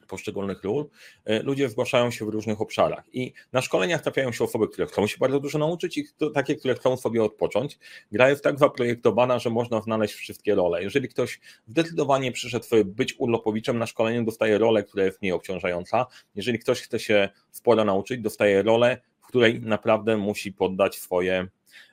poszczególnych 0.06 0.64
ról, 0.64 0.88
e, 1.24 1.42
ludzie 1.42 1.68
zgłaszają 1.68 2.10
się 2.10 2.24
w 2.24 2.28
różnych 2.28 2.60
obszarach 2.60 3.04
i 3.14 3.32
na 3.52 3.62
szkoleniach 3.62 4.02
trafiają 4.02 4.32
się 4.32 4.44
osoby, 4.44 4.68
które 4.68 4.86
chcą 4.86 5.06
się 5.06 5.16
bardzo 5.20 5.40
dużo 5.40 5.58
nauczyć 5.58 5.98
i 5.98 6.04
takie, 6.34 6.56
które 6.56 6.74
chcą 6.74 6.96
sobie 6.96 7.24
odpocząć. 7.24 7.78
Gra 8.12 8.30
jest 8.30 8.44
tak 8.44 8.58
zaprojektowana, 8.58 9.38
że 9.38 9.50
można 9.50 9.80
znaleźć 9.80 10.14
wszystkie 10.14 10.54
role. 10.54 10.82
Jeżeli 10.82 11.08
ktoś 11.08 11.40
zdecydowanie 11.66 12.32
przyszedł 12.32 12.66
być 12.84 13.14
urlopowiczem 13.18 13.78
na 13.78 13.86
szkoleniu, 13.86 14.24
dostaje 14.24 14.58
rolę, 14.58 14.82
która 14.82 15.04
jest 15.04 15.22
mniej 15.22 15.32
obciążająca. 15.32 16.06
Jeżeli 16.34 16.58
ktoś 16.58 16.80
chce 16.80 16.98
się 16.98 17.28
sporo 17.50 17.84
nauczyć, 17.84 18.20
dostaje 18.20 18.62
rolę, 18.62 19.00
w 19.20 19.26
której 19.26 19.60
naprawdę 19.60 20.16
musi 20.16 20.52
poddać 20.52 20.98
swoje 20.98 21.48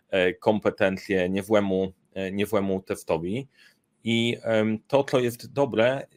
e, 0.09 0.33
kompetencje 0.33 1.29
niewłemu, 1.29 1.93
e, 2.13 2.31
niewłemu 2.31 2.81
testowi. 2.81 3.47
I 4.03 4.37
to, 4.87 5.03
co 5.03 5.19
jest 5.19 5.53
dobre, 5.53 6.07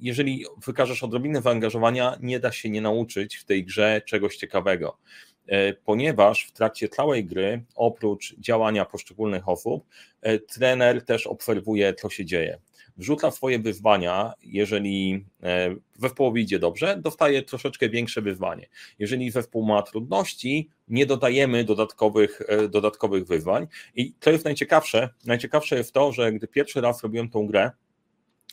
jeżeli 0.00 0.44
wykażesz 0.66 1.02
odrobinę 1.02 1.42
zaangażowania, 1.42 2.18
nie 2.20 2.40
da 2.40 2.52
się 2.52 2.70
nie 2.70 2.80
nauczyć 2.80 3.36
w 3.36 3.44
tej 3.44 3.64
grze 3.64 4.02
czegoś 4.06 4.36
ciekawego. 4.36 4.98
E, 5.46 5.72
ponieważ 5.72 6.44
w 6.44 6.52
trakcie 6.52 6.88
całej 6.88 7.24
gry, 7.24 7.64
oprócz 7.74 8.34
działania 8.38 8.84
poszczególnych 8.84 9.48
osób, 9.48 9.86
e, 10.22 10.38
trener 10.38 11.04
też 11.04 11.26
obserwuje, 11.26 11.94
co 11.94 12.10
się 12.10 12.24
dzieje. 12.24 12.58
Wrzuca 12.96 13.30
swoje 13.30 13.58
wyzwania, 13.58 14.32
jeżeli 14.42 15.24
e, 15.42 15.74
zespół 15.94 16.36
idzie 16.36 16.58
dobrze, 16.58 16.96
dostaje 17.02 17.42
troszeczkę 17.42 17.88
większe 17.88 18.22
wyzwanie. 18.22 18.66
Jeżeli 18.98 19.30
zespół 19.30 19.66
ma 19.66 19.82
trudności, 19.82 20.70
nie 20.88 21.06
dodajemy 21.06 21.64
dodatkowych, 21.64 22.42
dodatkowych 22.68 23.26
wyzwań. 23.26 23.66
I 23.94 24.12
to 24.12 24.30
jest 24.30 24.44
najciekawsze. 24.44 25.08
Najciekawsze 25.24 25.76
jest 25.76 25.92
to, 25.92 26.12
że 26.12 26.32
gdy 26.32 26.48
pierwszy 26.48 26.80
raz 26.80 27.02
robiłem 27.02 27.30
tą 27.30 27.46
grę, 27.46 27.70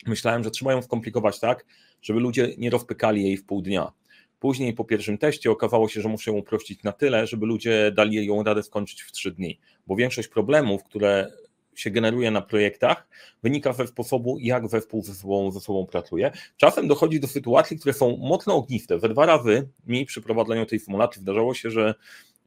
Myślałem, 0.08 0.44
że 0.44 0.52
trzeba 0.52 0.72
ją 0.72 0.82
skomplikować 0.82 1.40
tak, 1.40 1.66
żeby 2.02 2.20
ludzie 2.20 2.54
nie 2.58 2.70
rozpykali 2.70 3.24
jej 3.24 3.38
w 3.38 3.46
pół 3.46 3.62
dnia. 3.62 3.92
Później 4.40 4.74
po 4.74 4.86
pierwszym 4.86 5.18
teście 5.18 5.52
okazało 5.52 5.90
się, 5.90 6.02
że 6.02 6.10
muszę 6.10 6.32
ją 6.32 6.38
uprościć 6.38 6.84
na 6.84 6.92
tyle, 6.92 7.28
żeby 7.28 7.46
ludzie 7.46 7.92
dali 7.96 8.26
ją 8.26 8.44
radę 8.44 8.64
skończyć 8.64 9.02
w 9.02 9.12
trzy 9.12 9.32
dni, 9.32 9.60
bo 9.88 9.96
większość 9.96 10.28
problemów, 10.28 10.84
które 10.84 11.32
się 11.76 11.92
generuje 11.92 12.32
na 12.32 12.42
projektach, 12.42 13.08
wynika 13.44 13.74
ze 13.74 13.88
sposobu, 13.88 14.38
jak 14.40 14.68
zespół 14.68 15.04
ze 15.04 15.16
sobą, 15.16 15.52
ze 15.52 15.60
sobą 15.60 15.86
pracuje. 15.86 16.32
Czasem 16.58 16.88
dochodzi 16.88 17.20
do 17.20 17.28
sytuacji, 17.28 17.80
które 17.80 17.94
są 17.94 18.18
mocno 18.18 18.56
ogniste. 18.56 18.98
We 18.98 19.10
dwa 19.10 19.26
razy 19.26 19.70
mi 19.88 20.06
przy 20.06 20.22
prowadzeniu 20.22 20.66
tej 20.66 20.80
symulacji 20.80 21.22
zdarzało 21.22 21.54
się, 21.54 21.72
że 21.72 21.96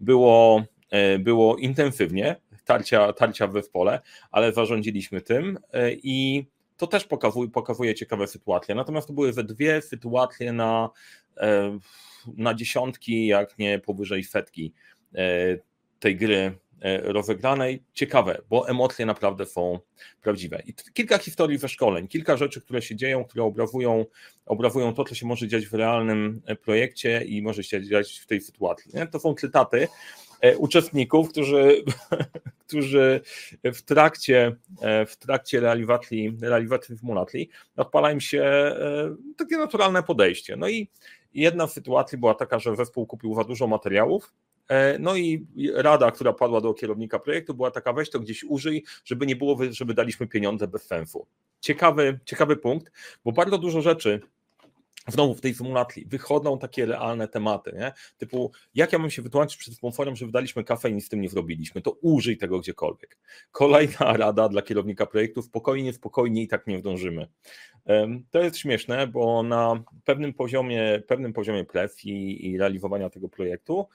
było, 0.01 0.65
e, 0.91 1.19
było 1.19 1.57
intensywnie, 1.57 2.37
tarcia, 2.65 3.13
tarcia 3.13 3.47
we 3.47 3.63
pole, 3.63 4.01
ale 4.31 4.53
zarządziliśmy 4.53 5.21
tym 5.21 5.59
e, 5.73 5.93
i 5.93 6.47
to 6.77 6.87
też 6.87 7.05
pokazuje, 7.05 7.51
pokazuje 7.51 7.95
ciekawe 7.95 8.27
sytuacje. 8.27 8.75
Natomiast 8.75 9.07
to 9.07 9.13
były 9.13 9.33
we 9.33 9.45
dwie 9.45 9.83
sytuacje 9.83 10.53
na, 10.53 10.91
e, 11.37 11.79
na 12.37 12.55
dziesiątki, 12.55 13.27
jak 13.27 13.59
nie 13.59 13.79
powyżej 13.79 14.25
setki 14.25 14.75
e, 15.15 15.19
tej 16.01 16.17
gry 16.17 16.59
e, 16.81 17.01
rozegranej. 17.01 17.83
Ciekawe, 17.93 18.43
bo 18.49 18.69
emocje 18.69 19.07
naprawdę 19.07 19.47
są 19.47 19.79
prawdziwe. 20.23 20.63
I 20.67 20.75
kilka 20.95 21.19
historii 21.19 21.59
ze 21.59 21.69
szkoleń, 21.69 22.09
kilka 22.09 22.37
rzeczy, 22.37 22.61
które 22.61 22.83
się 22.83 22.97
dzieją, 22.97 23.25
które 23.25 23.45
obrazują, 23.45 24.05
obrazują 24.47 24.95
to, 24.95 25.05
co 25.05 25.15
się 25.15 25.27
może 25.27 25.49
dziać 25.49 25.67
w 25.67 25.75
realnym 25.75 26.43
projekcie 26.63 27.25
i 27.25 27.43
może 27.43 27.65
się 27.65 27.83
dziać 27.83 28.19
w 28.19 28.27
tej 28.27 28.41
sytuacji. 28.41 28.93
To 29.11 29.21
są 29.21 29.35
cytaty 29.35 29.89
uczestników, 30.59 31.29
którzy, 31.29 31.85
którzy 32.67 33.21
w 33.65 33.83
trakcie, 33.83 34.57
e, 34.81 35.07
w 35.07 35.17
trakcie 35.17 35.61
realizacji, 35.61 36.37
realizacji 36.43 36.99
symulacji 36.99 37.49
odpala 37.77 38.13
im 38.13 38.21
się 38.21 38.43
e, 38.43 39.15
takie 39.37 39.57
naturalne 39.57 40.03
podejście. 40.03 40.57
No 40.57 40.69
i 40.69 40.89
jedna 41.35 41.67
z 41.67 41.73
sytuacji 41.73 42.19
była 42.19 42.35
taka, 42.35 42.59
że 42.59 42.77
zespół 42.77 43.07
kupił 43.07 43.35
za 43.35 43.45
dużo 43.45 43.67
materiałów, 43.67 44.33
no 44.99 45.17
i 45.17 45.47
rada, 45.75 46.11
która 46.11 46.33
padła 46.33 46.61
do 46.61 46.75
kierownika 46.75 47.19
projektu, 47.19 47.55
była 47.55 47.71
taka: 47.71 47.93
weź 47.93 48.11
to 48.11 48.21
gdzieś 48.21 48.45
użyj, 48.45 48.85
żeby 49.05 49.27
nie 49.27 49.37
było, 49.37 49.59
żeby 49.71 49.95
daliśmy 49.95 50.27
pieniądze 50.27 50.69
bez 50.69 50.83
sensu. 50.83 51.27
Ciekawy, 51.61 52.19
ciekawy 52.25 52.57
punkt, 52.57 52.93
bo 53.25 53.33
bardzo 53.33 53.59
dużo 53.59 53.83
rzeczy 53.83 54.21
znowu 55.09 55.35
w 55.35 55.41
tej 55.41 55.55
symulacji 55.55 56.07
wychodzą 56.07 56.59
takie 56.59 56.87
realne 56.87 57.29
tematy, 57.29 57.73
nie? 57.79 57.93
typu 58.19 58.53
jak 58.75 58.93
ja 58.93 58.99
mam 58.99 59.11
się 59.11 59.23
wytłumaczyć 59.23 59.57
przed 59.57 59.75
sponsorem, 59.75 60.17
że 60.17 60.27
wydaliśmy 60.27 60.65
kafę 60.65 60.91
i 60.91 60.95
nic 60.95 61.07
z 61.07 61.09
tym 61.09 61.21
nie 61.21 61.29
zrobiliśmy, 61.29 61.83
to 61.83 61.91
użyj 61.91 62.37
tego 62.37 62.61
gdziekolwiek. 62.61 63.19
Kolejna 63.53 64.17
rada 64.17 64.49
dla 64.49 64.63
kierownika 64.63 65.07
projektu, 65.07 65.43
spokojnie, 65.43 65.93
spokojnie 65.93 66.43
i 66.43 66.49
tak 66.49 66.67
nie 66.67 66.79
wdążymy. 66.79 67.29
To 68.31 68.43
jest 68.43 68.59
śmieszne, 68.59 69.07
bo 69.07 69.43
na 69.43 69.85
pewnym 70.05 70.35
poziomie, 70.35 71.03
pewnym 71.07 71.33
poziomie 71.33 71.65
presji 71.65 72.47
i 72.51 72.59
realizowania 72.59 73.11
tego 73.11 73.29
projektu 73.29 73.89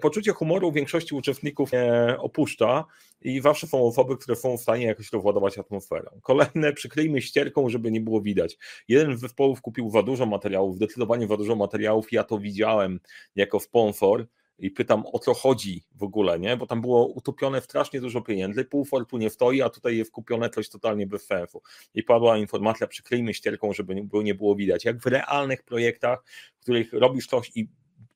poczucie 0.00 0.32
humoru 0.32 0.72
większości 0.72 1.14
uczestników 1.14 1.72
nie 1.72 2.16
opuszcza 2.18 2.84
i 3.20 3.40
zawsze 3.40 3.66
są 3.66 3.86
osoby, 3.86 4.16
które 4.16 4.36
są 4.36 4.56
w 4.56 4.60
stanie 4.60 4.86
jakoś 4.86 5.12
rozładować 5.12 5.58
atmosferę. 5.58 6.10
Kolejne, 6.22 6.72
przykryjmy 6.72 7.22
ścierką, 7.22 7.68
żeby 7.68 7.90
nie 7.90 8.00
było 8.00 8.20
widać. 8.20 8.58
Jeden 8.88 9.16
z 9.16 9.20
zespołów 9.20 9.60
kupił 9.60 9.90
za 9.90 10.02
dużo 10.02 10.26
materiałów, 10.26 10.76
zdecydowanie 10.76 11.26
za 11.26 11.36
dużo 11.36 11.56
materiałów, 11.56 12.12
ja 12.12 12.24
to 12.24 12.38
widziałem 12.38 13.00
jako 13.36 13.60
sponsor, 13.60 14.26
i 14.58 14.70
pytam 14.70 15.04
o 15.12 15.18
co 15.18 15.34
chodzi 15.34 15.84
w 15.94 16.02
ogóle, 16.02 16.38
nie? 16.38 16.56
Bo 16.56 16.66
tam 16.66 16.80
było 16.80 17.06
utopione 17.06 17.60
strasznie 17.60 18.00
dużo 18.00 18.20
pieniędzy, 18.20 18.64
pół 18.64 18.84
fortunie 18.84 19.30
stoi, 19.30 19.62
a 19.62 19.70
tutaj 19.70 19.96
jest 19.96 20.10
kupione 20.10 20.50
coś 20.50 20.68
totalnie 20.68 21.06
bez 21.06 21.26
sensu. 21.26 21.62
I 21.94 22.02
padła 22.02 22.38
informacja, 22.38 22.86
przykryjmy 22.86 23.34
ścierką, 23.34 23.72
żeby 23.72 23.94
nie 24.24 24.34
było 24.34 24.54
widać. 24.56 24.84
Jak 24.84 24.98
w 24.98 25.06
realnych 25.06 25.62
projektach, 25.62 26.24
w 26.56 26.62
których 26.62 26.92
robisz 26.92 27.26
coś 27.26 27.50
i 27.54 27.68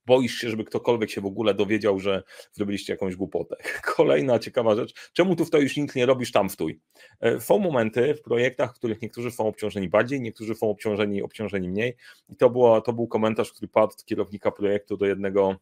boisz 0.06 0.34
się, 0.34 0.50
żeby 0.50 0.64
ktokolwiek 0.64 1.10
się 1.10 1.20
w 1.20 1.26
ogóle 1.26 1.54
dowiedział, 1.54 2.00
że 2.00 2.22
zrobiliście 2.52 2.92
jakąś 2.92 3.16
głupotę. 3.16 3.56
Kolejna 3.96 4.38
ciekawa 4.38 4.74
rzecz, 4.74 5.10
czemu 5.12 5.36
tu 5.36 5.44
stoisz, 5.44 5.76
nic 5.76 5.94
nie 5.94 6.06
robisz, 6.06 6.32
tam 6.32 6.50
stój. 6.50 6.80
E, 7.20 7.40
są 7.40 7.58
momenty 7.58 8.14
w 8.14 8.22
projektach, 8.22 8.70
w 8.70 8.78
których 8.78 9.02
niektórzy 9.02 9.30
są 9.30 9.46
obciążeni 9.46 9.88
bardziej, 9.88 10.20
niektórzy 10.20 10.54
są 10.54 10.70
obciążeni, 10.70 11.22
obciążeni 11.22 11.68
mniej 11.68 11.96
i 12.28 12.36
to, 12.36 12.50
było, 12.50 12.80
to 12.80 12.92
był 12.92 13.08
komentarz, 13.08 13.52
który 13.52 13.68
padł 13.68 13.92
od 13.92 14.04
kierownika 14.04 14.50
projektu 14.50 14.96
do 14.96 15.06
jednego 15.06 15.56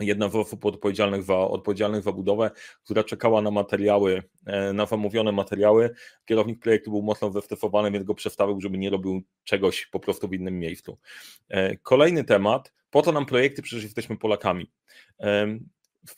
jedna 0.00 0.28
z 0.28 0.36
osób 0.36 0.64
odpowiedzialnych 0.66 1.22
za, 1.22 1.36
odpowiedzialnych 1.36 2.02
za 2.02 2.12
budowę, 2.12 2.50
która 2.84 3.04
czekała 3.04 3.42
na 3.42 3.50
materiały, 3.50 4.22
e, 4.46 4.72
na 4.72 4.86
zamówione 4.86 5.32
materiały. 5.32 5.94
Kierownik 6.24 6.60
projektu 6.60 6.90
był 6.90 7.02
mocno 7.02 7.30
zestresowany, 7.30 7.90
więc 7.90 8.04
go 8.04 8.14
przestawił, 8.14 8.60
żeby 8.60 8.78
nie 8.78 8.90
robił 8.90 9.22
czegoś 9.44 9.86
po 9.86 10.00
prostu 10.00 10.28
w 10.28 10.34
innym 10.34 10.58
miejscu. 10.58 10.98
E, 11.48 11.76
kolejny 11.76 12.24
temat, 12.24 12.72
po 12.90 13.02
to 13.02 13.12
nam 13.12 13.26
projekty, 13.26 13.62
przecież 13.62 13.84
jesteśmy 13.84 14.16
Polakami. 14.16 14.70
E, 15.20 15.46
w, 16.08 16.16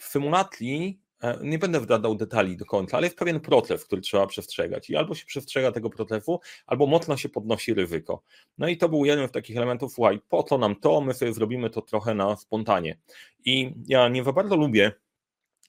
w 0.00 0.04
symulacji 0.04 1.03
E, 1.03 1.03
nie 1.42 1.58
będę 1.58 1.80
wdadał 1.80 2.14
detali 2.14 2.56
do 2.56 2.64
końca, 2.64 2.96
ale 2.96 3.06
jest 3.06 3.18
pewien 3.18 3.40
proces, 3.40 3.84
który 3.84 4.02
trzeba 4.02 4.26
przestrzegać. 4.26 4.90
I 4.90 4.96
albo 4.96 5.14
się 5.14 5.26
przestrzega 5.26 5.72
tego 5.72 5.90
procesu, 5.90 6.40
albo 6.66 6.86
mocno 6.86 7.16
się 7.16 7.28
podnosi 7.28 7.74
ryzyko. 7.74 8.22
No 8.58 8.68
i 8.68 8.76
to 8.76 8.88
był 8.88 9.04
jeden 9.04 9.28
z 9.28 9.32
takich 9.32 9.56
elementów, 9.56 9.92
słuchaj, 9.92 10.20
po 10.28 10.42
co 10.42 10.58
nam 10.58 10.76
to, 10.76 11.00
my 11.00 11.14
sobie 11.14 11.32
zrobimy 11.32 11.70
to 11.70 11.82
trochę 11.82 12.14
na 12.14 12.36
spontanie. 12.36 12.98
I 13.44 13.74
ja 13.86 14.08
nie 14.08 14.24
za 14.24 14.32
bardzo 14.32 14.56
lubię, 14.56 14.92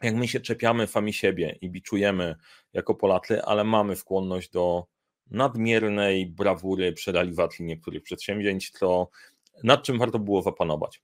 jak 0.01 0.15
my 0.15 0.27
się 0.27 0.39
czepiamy 0.39 0.87
sami 0.87 1.13
siebie 1.13 1.57
i 1.61 1.69
biczujemy 1.69 2.35
jako 2.73 2.95
Polacy, 2.95 3.43
ale 3.43 3.63
mamy 3.63 3.95
skłonność 3.95 4.49
do 4.49 4.85
nadmiernej 5.31 6.25
brawury 6.25 6.93
przy 6.93 7.11
realizacji 7.11 7.65
niektórych 7.65 8.03
przedsięwzięć, 8.03 8.71
to 8.71 9.09
nad 9.63 9.83
czym 9.83 9.99
warto 9.99 10.19
było 10.19 10.41
zapanować. 10.41 11.01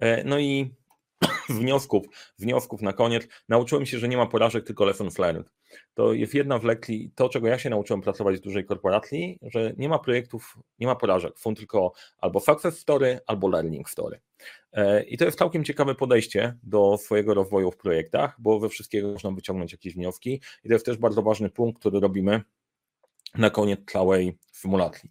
E, 0.00 0.24
no 0.24 0.38
i 0.38 0.74
wniosków, 1.48 2.06
wniosków 2.38 2.82
na 2.82 2.92
koniec. 2.92 3.28
Nauczyłem 3.48 3.86
się, 3.86 3.98
że 3.98 4.08
nie 4.08 4.16
ma 4.16 4.26
porażek, 4.26 4.64
tylko 4.64 4.84
lessons 4.84 5.18
learned. 5.18 5.50
To 5.94 6.12
jest 6.12 6.34
jedna 6.34 6.58
w 6.58 6.64
lekcji, 6.64 7.10
to 7.14 7.28
czego 7.28 7.48
ja 7.48 7.58
się 7.58 7.70
nauczyłem 7.70 8.00
pracować 8.00 8.36
w 8.36 8.40
dużej 8.40 8.64
korporacji, 8.64 9.38
że 9.42 9.72
nie 9.76 9.88
ma 9.88 9.98
projektów, 9.98 10.58
nie 10.78 10.86
ma 10.86 10.96
porażek, 10.96 11.38
są 11.38 11.54
tylko 11.54 11.92
albo 12.18 12.40
success 12.40 12.78
story, 12.78 13.20
albo 13.26 13.48
learning 13.48 13.90
story. 13.90 14.20
E, 14.72 15.02
I 15.02 15.18
to 15.18 15.24
jest 15.24 15.38
całkiem 15.38 15.64
ciekawe 15.64 15.94
podejście 15.94 16.58
do 16.62 16.98
swojego 16.98 17.34
rozwoju 17.34 17.70
w 17.70 17.76
projektach, 17.76 18.36
bo 18.38 18.60
we 18.60 18.68
wszystkiego 18.68 19.12
można 19.12 19.30
wyciągnąć 19.30 19.72
jakieś 19.72 19.94
wnioski 19.94 20.40
i 20.64 20.68
to 20.68 20.74
jest 20.74 20.86
też 20.86 20.96
bardzo 20.96 21.22
ważny 21.22 21.50
punkt, 21.50 21.80
który 21.80 22.00
robimy 22.00 22.42
na 23.34 23.50
koniec 23.50 23.80
całej 23.92 24.38
symulacji. 24.52 25.10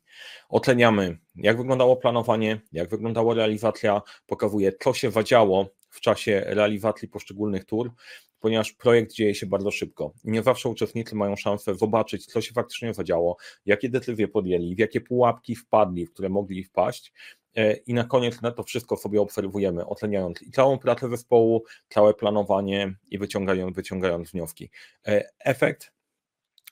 Oceniamy, 0.50 1.18
jak 1.36 1.58
wyglądało 1.58 1.98
planowanie, 1.98 2.62
jak 2.72 2.90
wyglądała 2.90 3.34
realizacja, 3.34 4.02
pokazuje, 4.28 4.72
co 4.80 4.94
się 4.94 5.10
wadziało 5.10 5.70
w 5.94 6.02
czasie 6.02 6.44
realizacji 6.46 7.08
poszczególnych 7.08 7.66
tur, 7.66 7.92
ponieważ 8.40 8.72
projekt 8.72 9.14
dzieje 9.14 9.36
się 9.36 9.46
bardzo 9.46 9.72
szybko. 9.72 10.14
Nie 10.24 10.44
zawsze 10.44 10.70
uczestnicy 10.70 11.16
mają 11.16 11.36
szansę 11.36 11.76
zobaczyć, 11.76 12.26
co 12.26 12.42
się 12.42 12.54
faktycznie 12.54 12.94
zadziało, 12.94 13.38
jakie 13.66 13.90
decyzje 13.90 14.28
podjęli, 14.28 14.76
w 14.76 14.80
jakie 14.80 15.02
pułapki 15.02 15.56
wpadli, 15.56 16.06
w 16.06 16.14
które 16.14 16.30
mogli 16.30 16.64
wpaść. 16.64 17.14
i 17.86 17.94
na 17.94 18.04
koniec 18.04 18.42
na 18.42 18.52
to 18.52 18.64
wszystko 18.64 18.98
sobie 18.98 19.22
obserwujemy, 19.22 19.86
otleniając 19.86 20.42
i 20.42 20.52
całą 20.52 20.80
pracę 20.80 21.10
zespołu, 21.10 21.64
całe 21.90 22.14
planowanie 22.14 22.96
i 23.12 23.18
wyciągając, 23.18 23.76
wyciągając 23.76 24.32
wnioski. 24.32 24.70
Efekt 25.40 25.92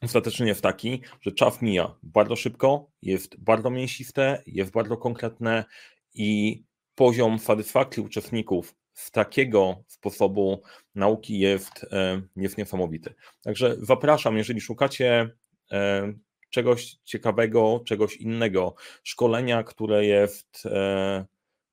ostatecznie 0.02 0.48
jest 0.48 0.62
taki, 0.62 1.02
że 1.22 1.32
czas 1.32 1.62
mija 1.62 1.96
bardzo 2.04 2.36
szybko, 2.36 2.92
jest 3.02 3.40
bardzo 3.40 3.70
mięsiste, 3.70 4.44
jest 4.46 4.72
bardzo 4.72 4.98
konkretne 4.98 5.66
i 6.14 6.64
poziom 6.96 7.40
satysfakcji 7.40 8.04
uczestników 8.04 8.76
z 9.02 9.12
takiego 9.12 9.84
sposobu 9.88 10.62
nauki 10.96 11.40
jest, 11.40 11.86
e, 11.92 12.22
jest 12.36 12.58
niesamowity. 12.58 13.14
Także 13.44 13.76
zapraszam, 13.80 14.38
jeżeli 14.38 14.62
szukacie 14.62 15.30
e, 15.72 16.14
czegoś 16.50 16.98
ciekawego, 17.04 17.82
czegoś 17.86 18.18
innego, 18.18 18.76
szkolenia, 19.04 19.64
które 19.64 20.06
jest 20.06 20.66
e, 20.66 21.26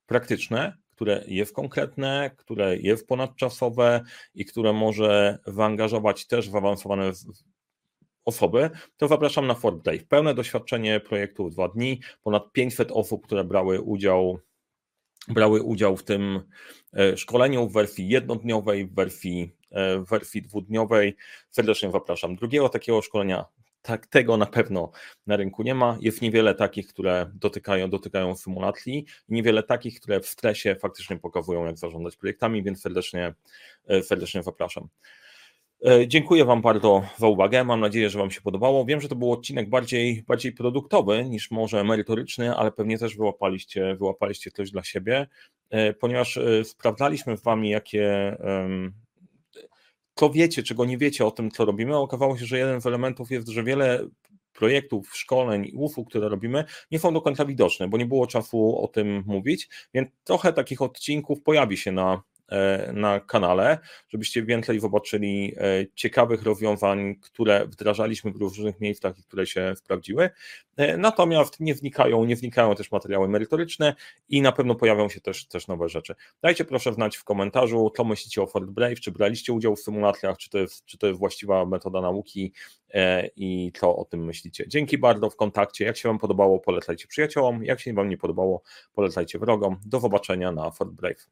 praktyczne, 0.06 0.76
które 0.90 1.24
jest 1.26 1.54
konkretne, 1.54 2.30
które 2.36 2.76
jest 2.76 3.06
ponadczasowe 3.06 4.04
i 4.34 4.44
które 4.44 4.72
może 4.72 5.38
zaangażować 5.46 6.26
też 6.26 6.48
zaawansowane 6.48 7.12
osoby, 8.24 8.70
to 8.96 9.08
zapraszam 9.08 9.46
na 9.46 9.54
Fort 9.54 9.82
Day. 9.82 10.06
Pełne 10.08 10.34
doświadczenie 10.34 11.00
projektu 11.00 11.50
dwa 11.50 11.68
dni, 11.68 12.00
ponad 12.22 12.52
500 12.52 12.92
osób, 12.92 13.26
które 13.26 13.44
brały 13.44 13.80
udział 13.80 14.38
brały 15.28 15.62
udział 15.62 15.96
w 15.96 16.04
tym 16.04 16.40
e, 16.92 17.16
szkoleniu 17.16 17.68
w 17.68 17.72
wersji 17.72 18.08
jednodniowej, 18.08 18.86
w 18.86 18.94
wersji, 18.94 19.56
e, 19.70 19.98
w 19.98 20.08
wersji 20.08 20.42
dwudniowej. 20.42 21.16
Serdecznie 21.50 21.90
zapraszam. 21.90 22.36
Drugiego 22.36 22.68
takiego 22.68 23.02
szkolenia, 23.02 23.44
tak, 23.82 24.06
tego 24.06 24.36
na 24.36 24.46
pewno 24.46 24.90
na 25.26 25.36
rynku 25.36 25.62
nie 25.62 25.74
ma. 25.74 25.98
Jest 26.00 26.22
niewiele 26.22 26.54
takich, 26.54 26.86
które 26.88 27.30
dotykają, 27.34 27.90
dotykają 27.90 28.36
symulacji, 28.36 29.06
niewiele 29.28 29.62
takich, 29.62 30.00
które 30.00 30.20
w 30.20 30.26
stresie 30.26 30.76
faktycznie 30.80 31.18
pokazują, 31.18 31.64
jak 31.64 31.78
zarządzać 31.78 32.16
projektami, 32.16 32.62
więc 32.62 32.80
serdecznie, 32.80 33.34
e, 33.86 34.02
serdecznie 34.02 34.42
zapraszam. 34.42 34.88
E, 35.86 36.08
dziękuję 36.08 36.44
Wam 36.44 36.62
bardzo 36.62 37.02
za 37.16 37.26
uwagę. 37.26 37.64
Mam 37.64 37.80
nadzieję, 37.80 38.10
że 38.10 38.18
Wam 38.18 38.30
się 38.30 38.40
podobało. 38.40 38.84
Wiem, 38.84 39.00
że 39.00 39.08
to 39.08 39.16
był 39.16 39.32
odcinek 39.32 39.68
bardziej, 39.68 40.22
bardziej 40.26 40.52
produktowy 40.52 41.24
niż 41.24 41.50
może 41.50 41.84
merytoryczny, 41.84 42.56
ale 42.56 42.72
pewnie 42.72 42.98
też 42.98 43.16
wyłapaliście, 43.16 43.96
wyłapaliście 43.96 44.50
coś 44.50 44.70
dla 44.70 44.84
siebie, 44.84 45.26
e, 45.70 45.92
ponieważ 45.92 46.36
e, 46.36 46.64
sprawdzaliśmy 46.64 47.36
z 47.36 47.42
Wami, 47.42 47.70
jakie 47.70 48.36
co 50.14 50.30
wiecie, 50.30 50.62
czego 50.62 50.84
nie 50.84 50.98
wiecie 50.98 51.26
o 51.26 51.30
tym, 51.30 51.50
co 51.50 51.64
robimy. 51.64 51.96
Okazało 51.96 52.38
się, 52.38 52.46
że 52.46 52.58
jeden 52.58 52.80
z 52.80 52.86
elementów 52.86 53.30
jest, 53.30 53.48
że 53.48 53.64
wiele 53.64 54.08
projektów, 54.52 55.16
szkoleń 55.16 55.66
i 55.66 55.76
usług, 55.76 56.08
które 56.08 56.28
robimy, 56.28 56.64
nie 56.90 56.98
są 56.98 57.14
do 57.14 57.20
końca 57.20 57.44
widoczne, 57.44 57.88
bo 57.88 57.98
nie 57.98 58.06
było 58.06 58.26
czasu 58.26 58.78
o 58.82 58.88
tym 58.88 59.24
mówić, 59.26 59.68
więc 59.94 60.08
trochę 60.24 60.52
takich 60.52 60.82
odcinków 60.82 61.42
pojawi 61.42 61.76
się 61.76 61.92
na 61.92 62.22
na 62.92 63.20
kanale, 63.20 63.78
żebyście 64.08 64.42
więcej 64.42 64.80
zobaczyli 64.80 65.54
e, 65.56 65.86
ciekawych 65.94 66.42
rozwiązań, 66.42 67.16
które 67.20 67.66
wdrażaliśmy 67.66 68.32
w 68.32 68.36
różnych 68.36 68.80
miejscach 68.80 69.18
i 69.18 69.22
które 69.22 69.46
się 69.46 69.74
sprawdziły. 69.76 70.30
E, 70.76 70.96
natomiast 70.96 71.60
nie 71.60 71.74
wnikają, 71.74 72.24
nie 72.24 72.36
wnikają 72.36 72.74
też 72.74 72.92
materiały 72.92 73.28
merytoryczne 73.28 73.94
i 74.28 74.42
na 74.42 74.52
pewno 74.52 74.74
pojawią 74.74 75.08
się 75.08 75.20
też, 75.20 75.46
też 75.46 75.68
nowe 75.68 75.88
rzeczy. 75.88 76.14
Dajcie 76.42 76.64
proszę 76.64 76.92
znać 76.92 77.16
w 77.16 77.24
komentarzu, 77.24 77.92
co 77.96 78.04
myślicie 78.04 78.42
o 78.42 78.46
Fort 78.46 78.70
Brave, 78.70 79.00
czy 79.00 79.12
braliście 79.12 79.52
udział 79.52 79.76
w 79.76 79.80
symulacjach, 79.80 80.38
czy 80.38 80.50
to 80.50 80.58
jest, 80.58 80.84
czy 80.84 80.98
to 80.98 81.06
jest 81.06 81.18
właściwa 81.18 81.66
metoda 81.66 82.00
nauki 82.00 82.52
i 83.36 83.72
co 83.80 83.96
o 83.96 84.04
tym 84.04 84.24
myślicie. 84.24 84.68
Dzięki 84.68 84.98
bardzo 84.98 85.30
w 85.30 85.36
kontakcie. 85.36 85.84
Jak 85.84 85.96
się 85.96 86.08
Wam 86.08 86.18
podobało, 86.18 86.58
polecajcie 86.60 87.08
przyjaciołom. 87.08 87.64
Jak 87.64 87.80
się 87.80 87.94
Wam 87.94 88.08
nie 88.08 88.18
podobało, 88.18 88.62
polecajcie 88.92 89.38
wrogom. 89.38 89.80
Do 89.86 90.00
zobaczenia 90.00 90.52
na 90.52 90.70
Fort 90.70 90.90
Brave. 90.90 91.28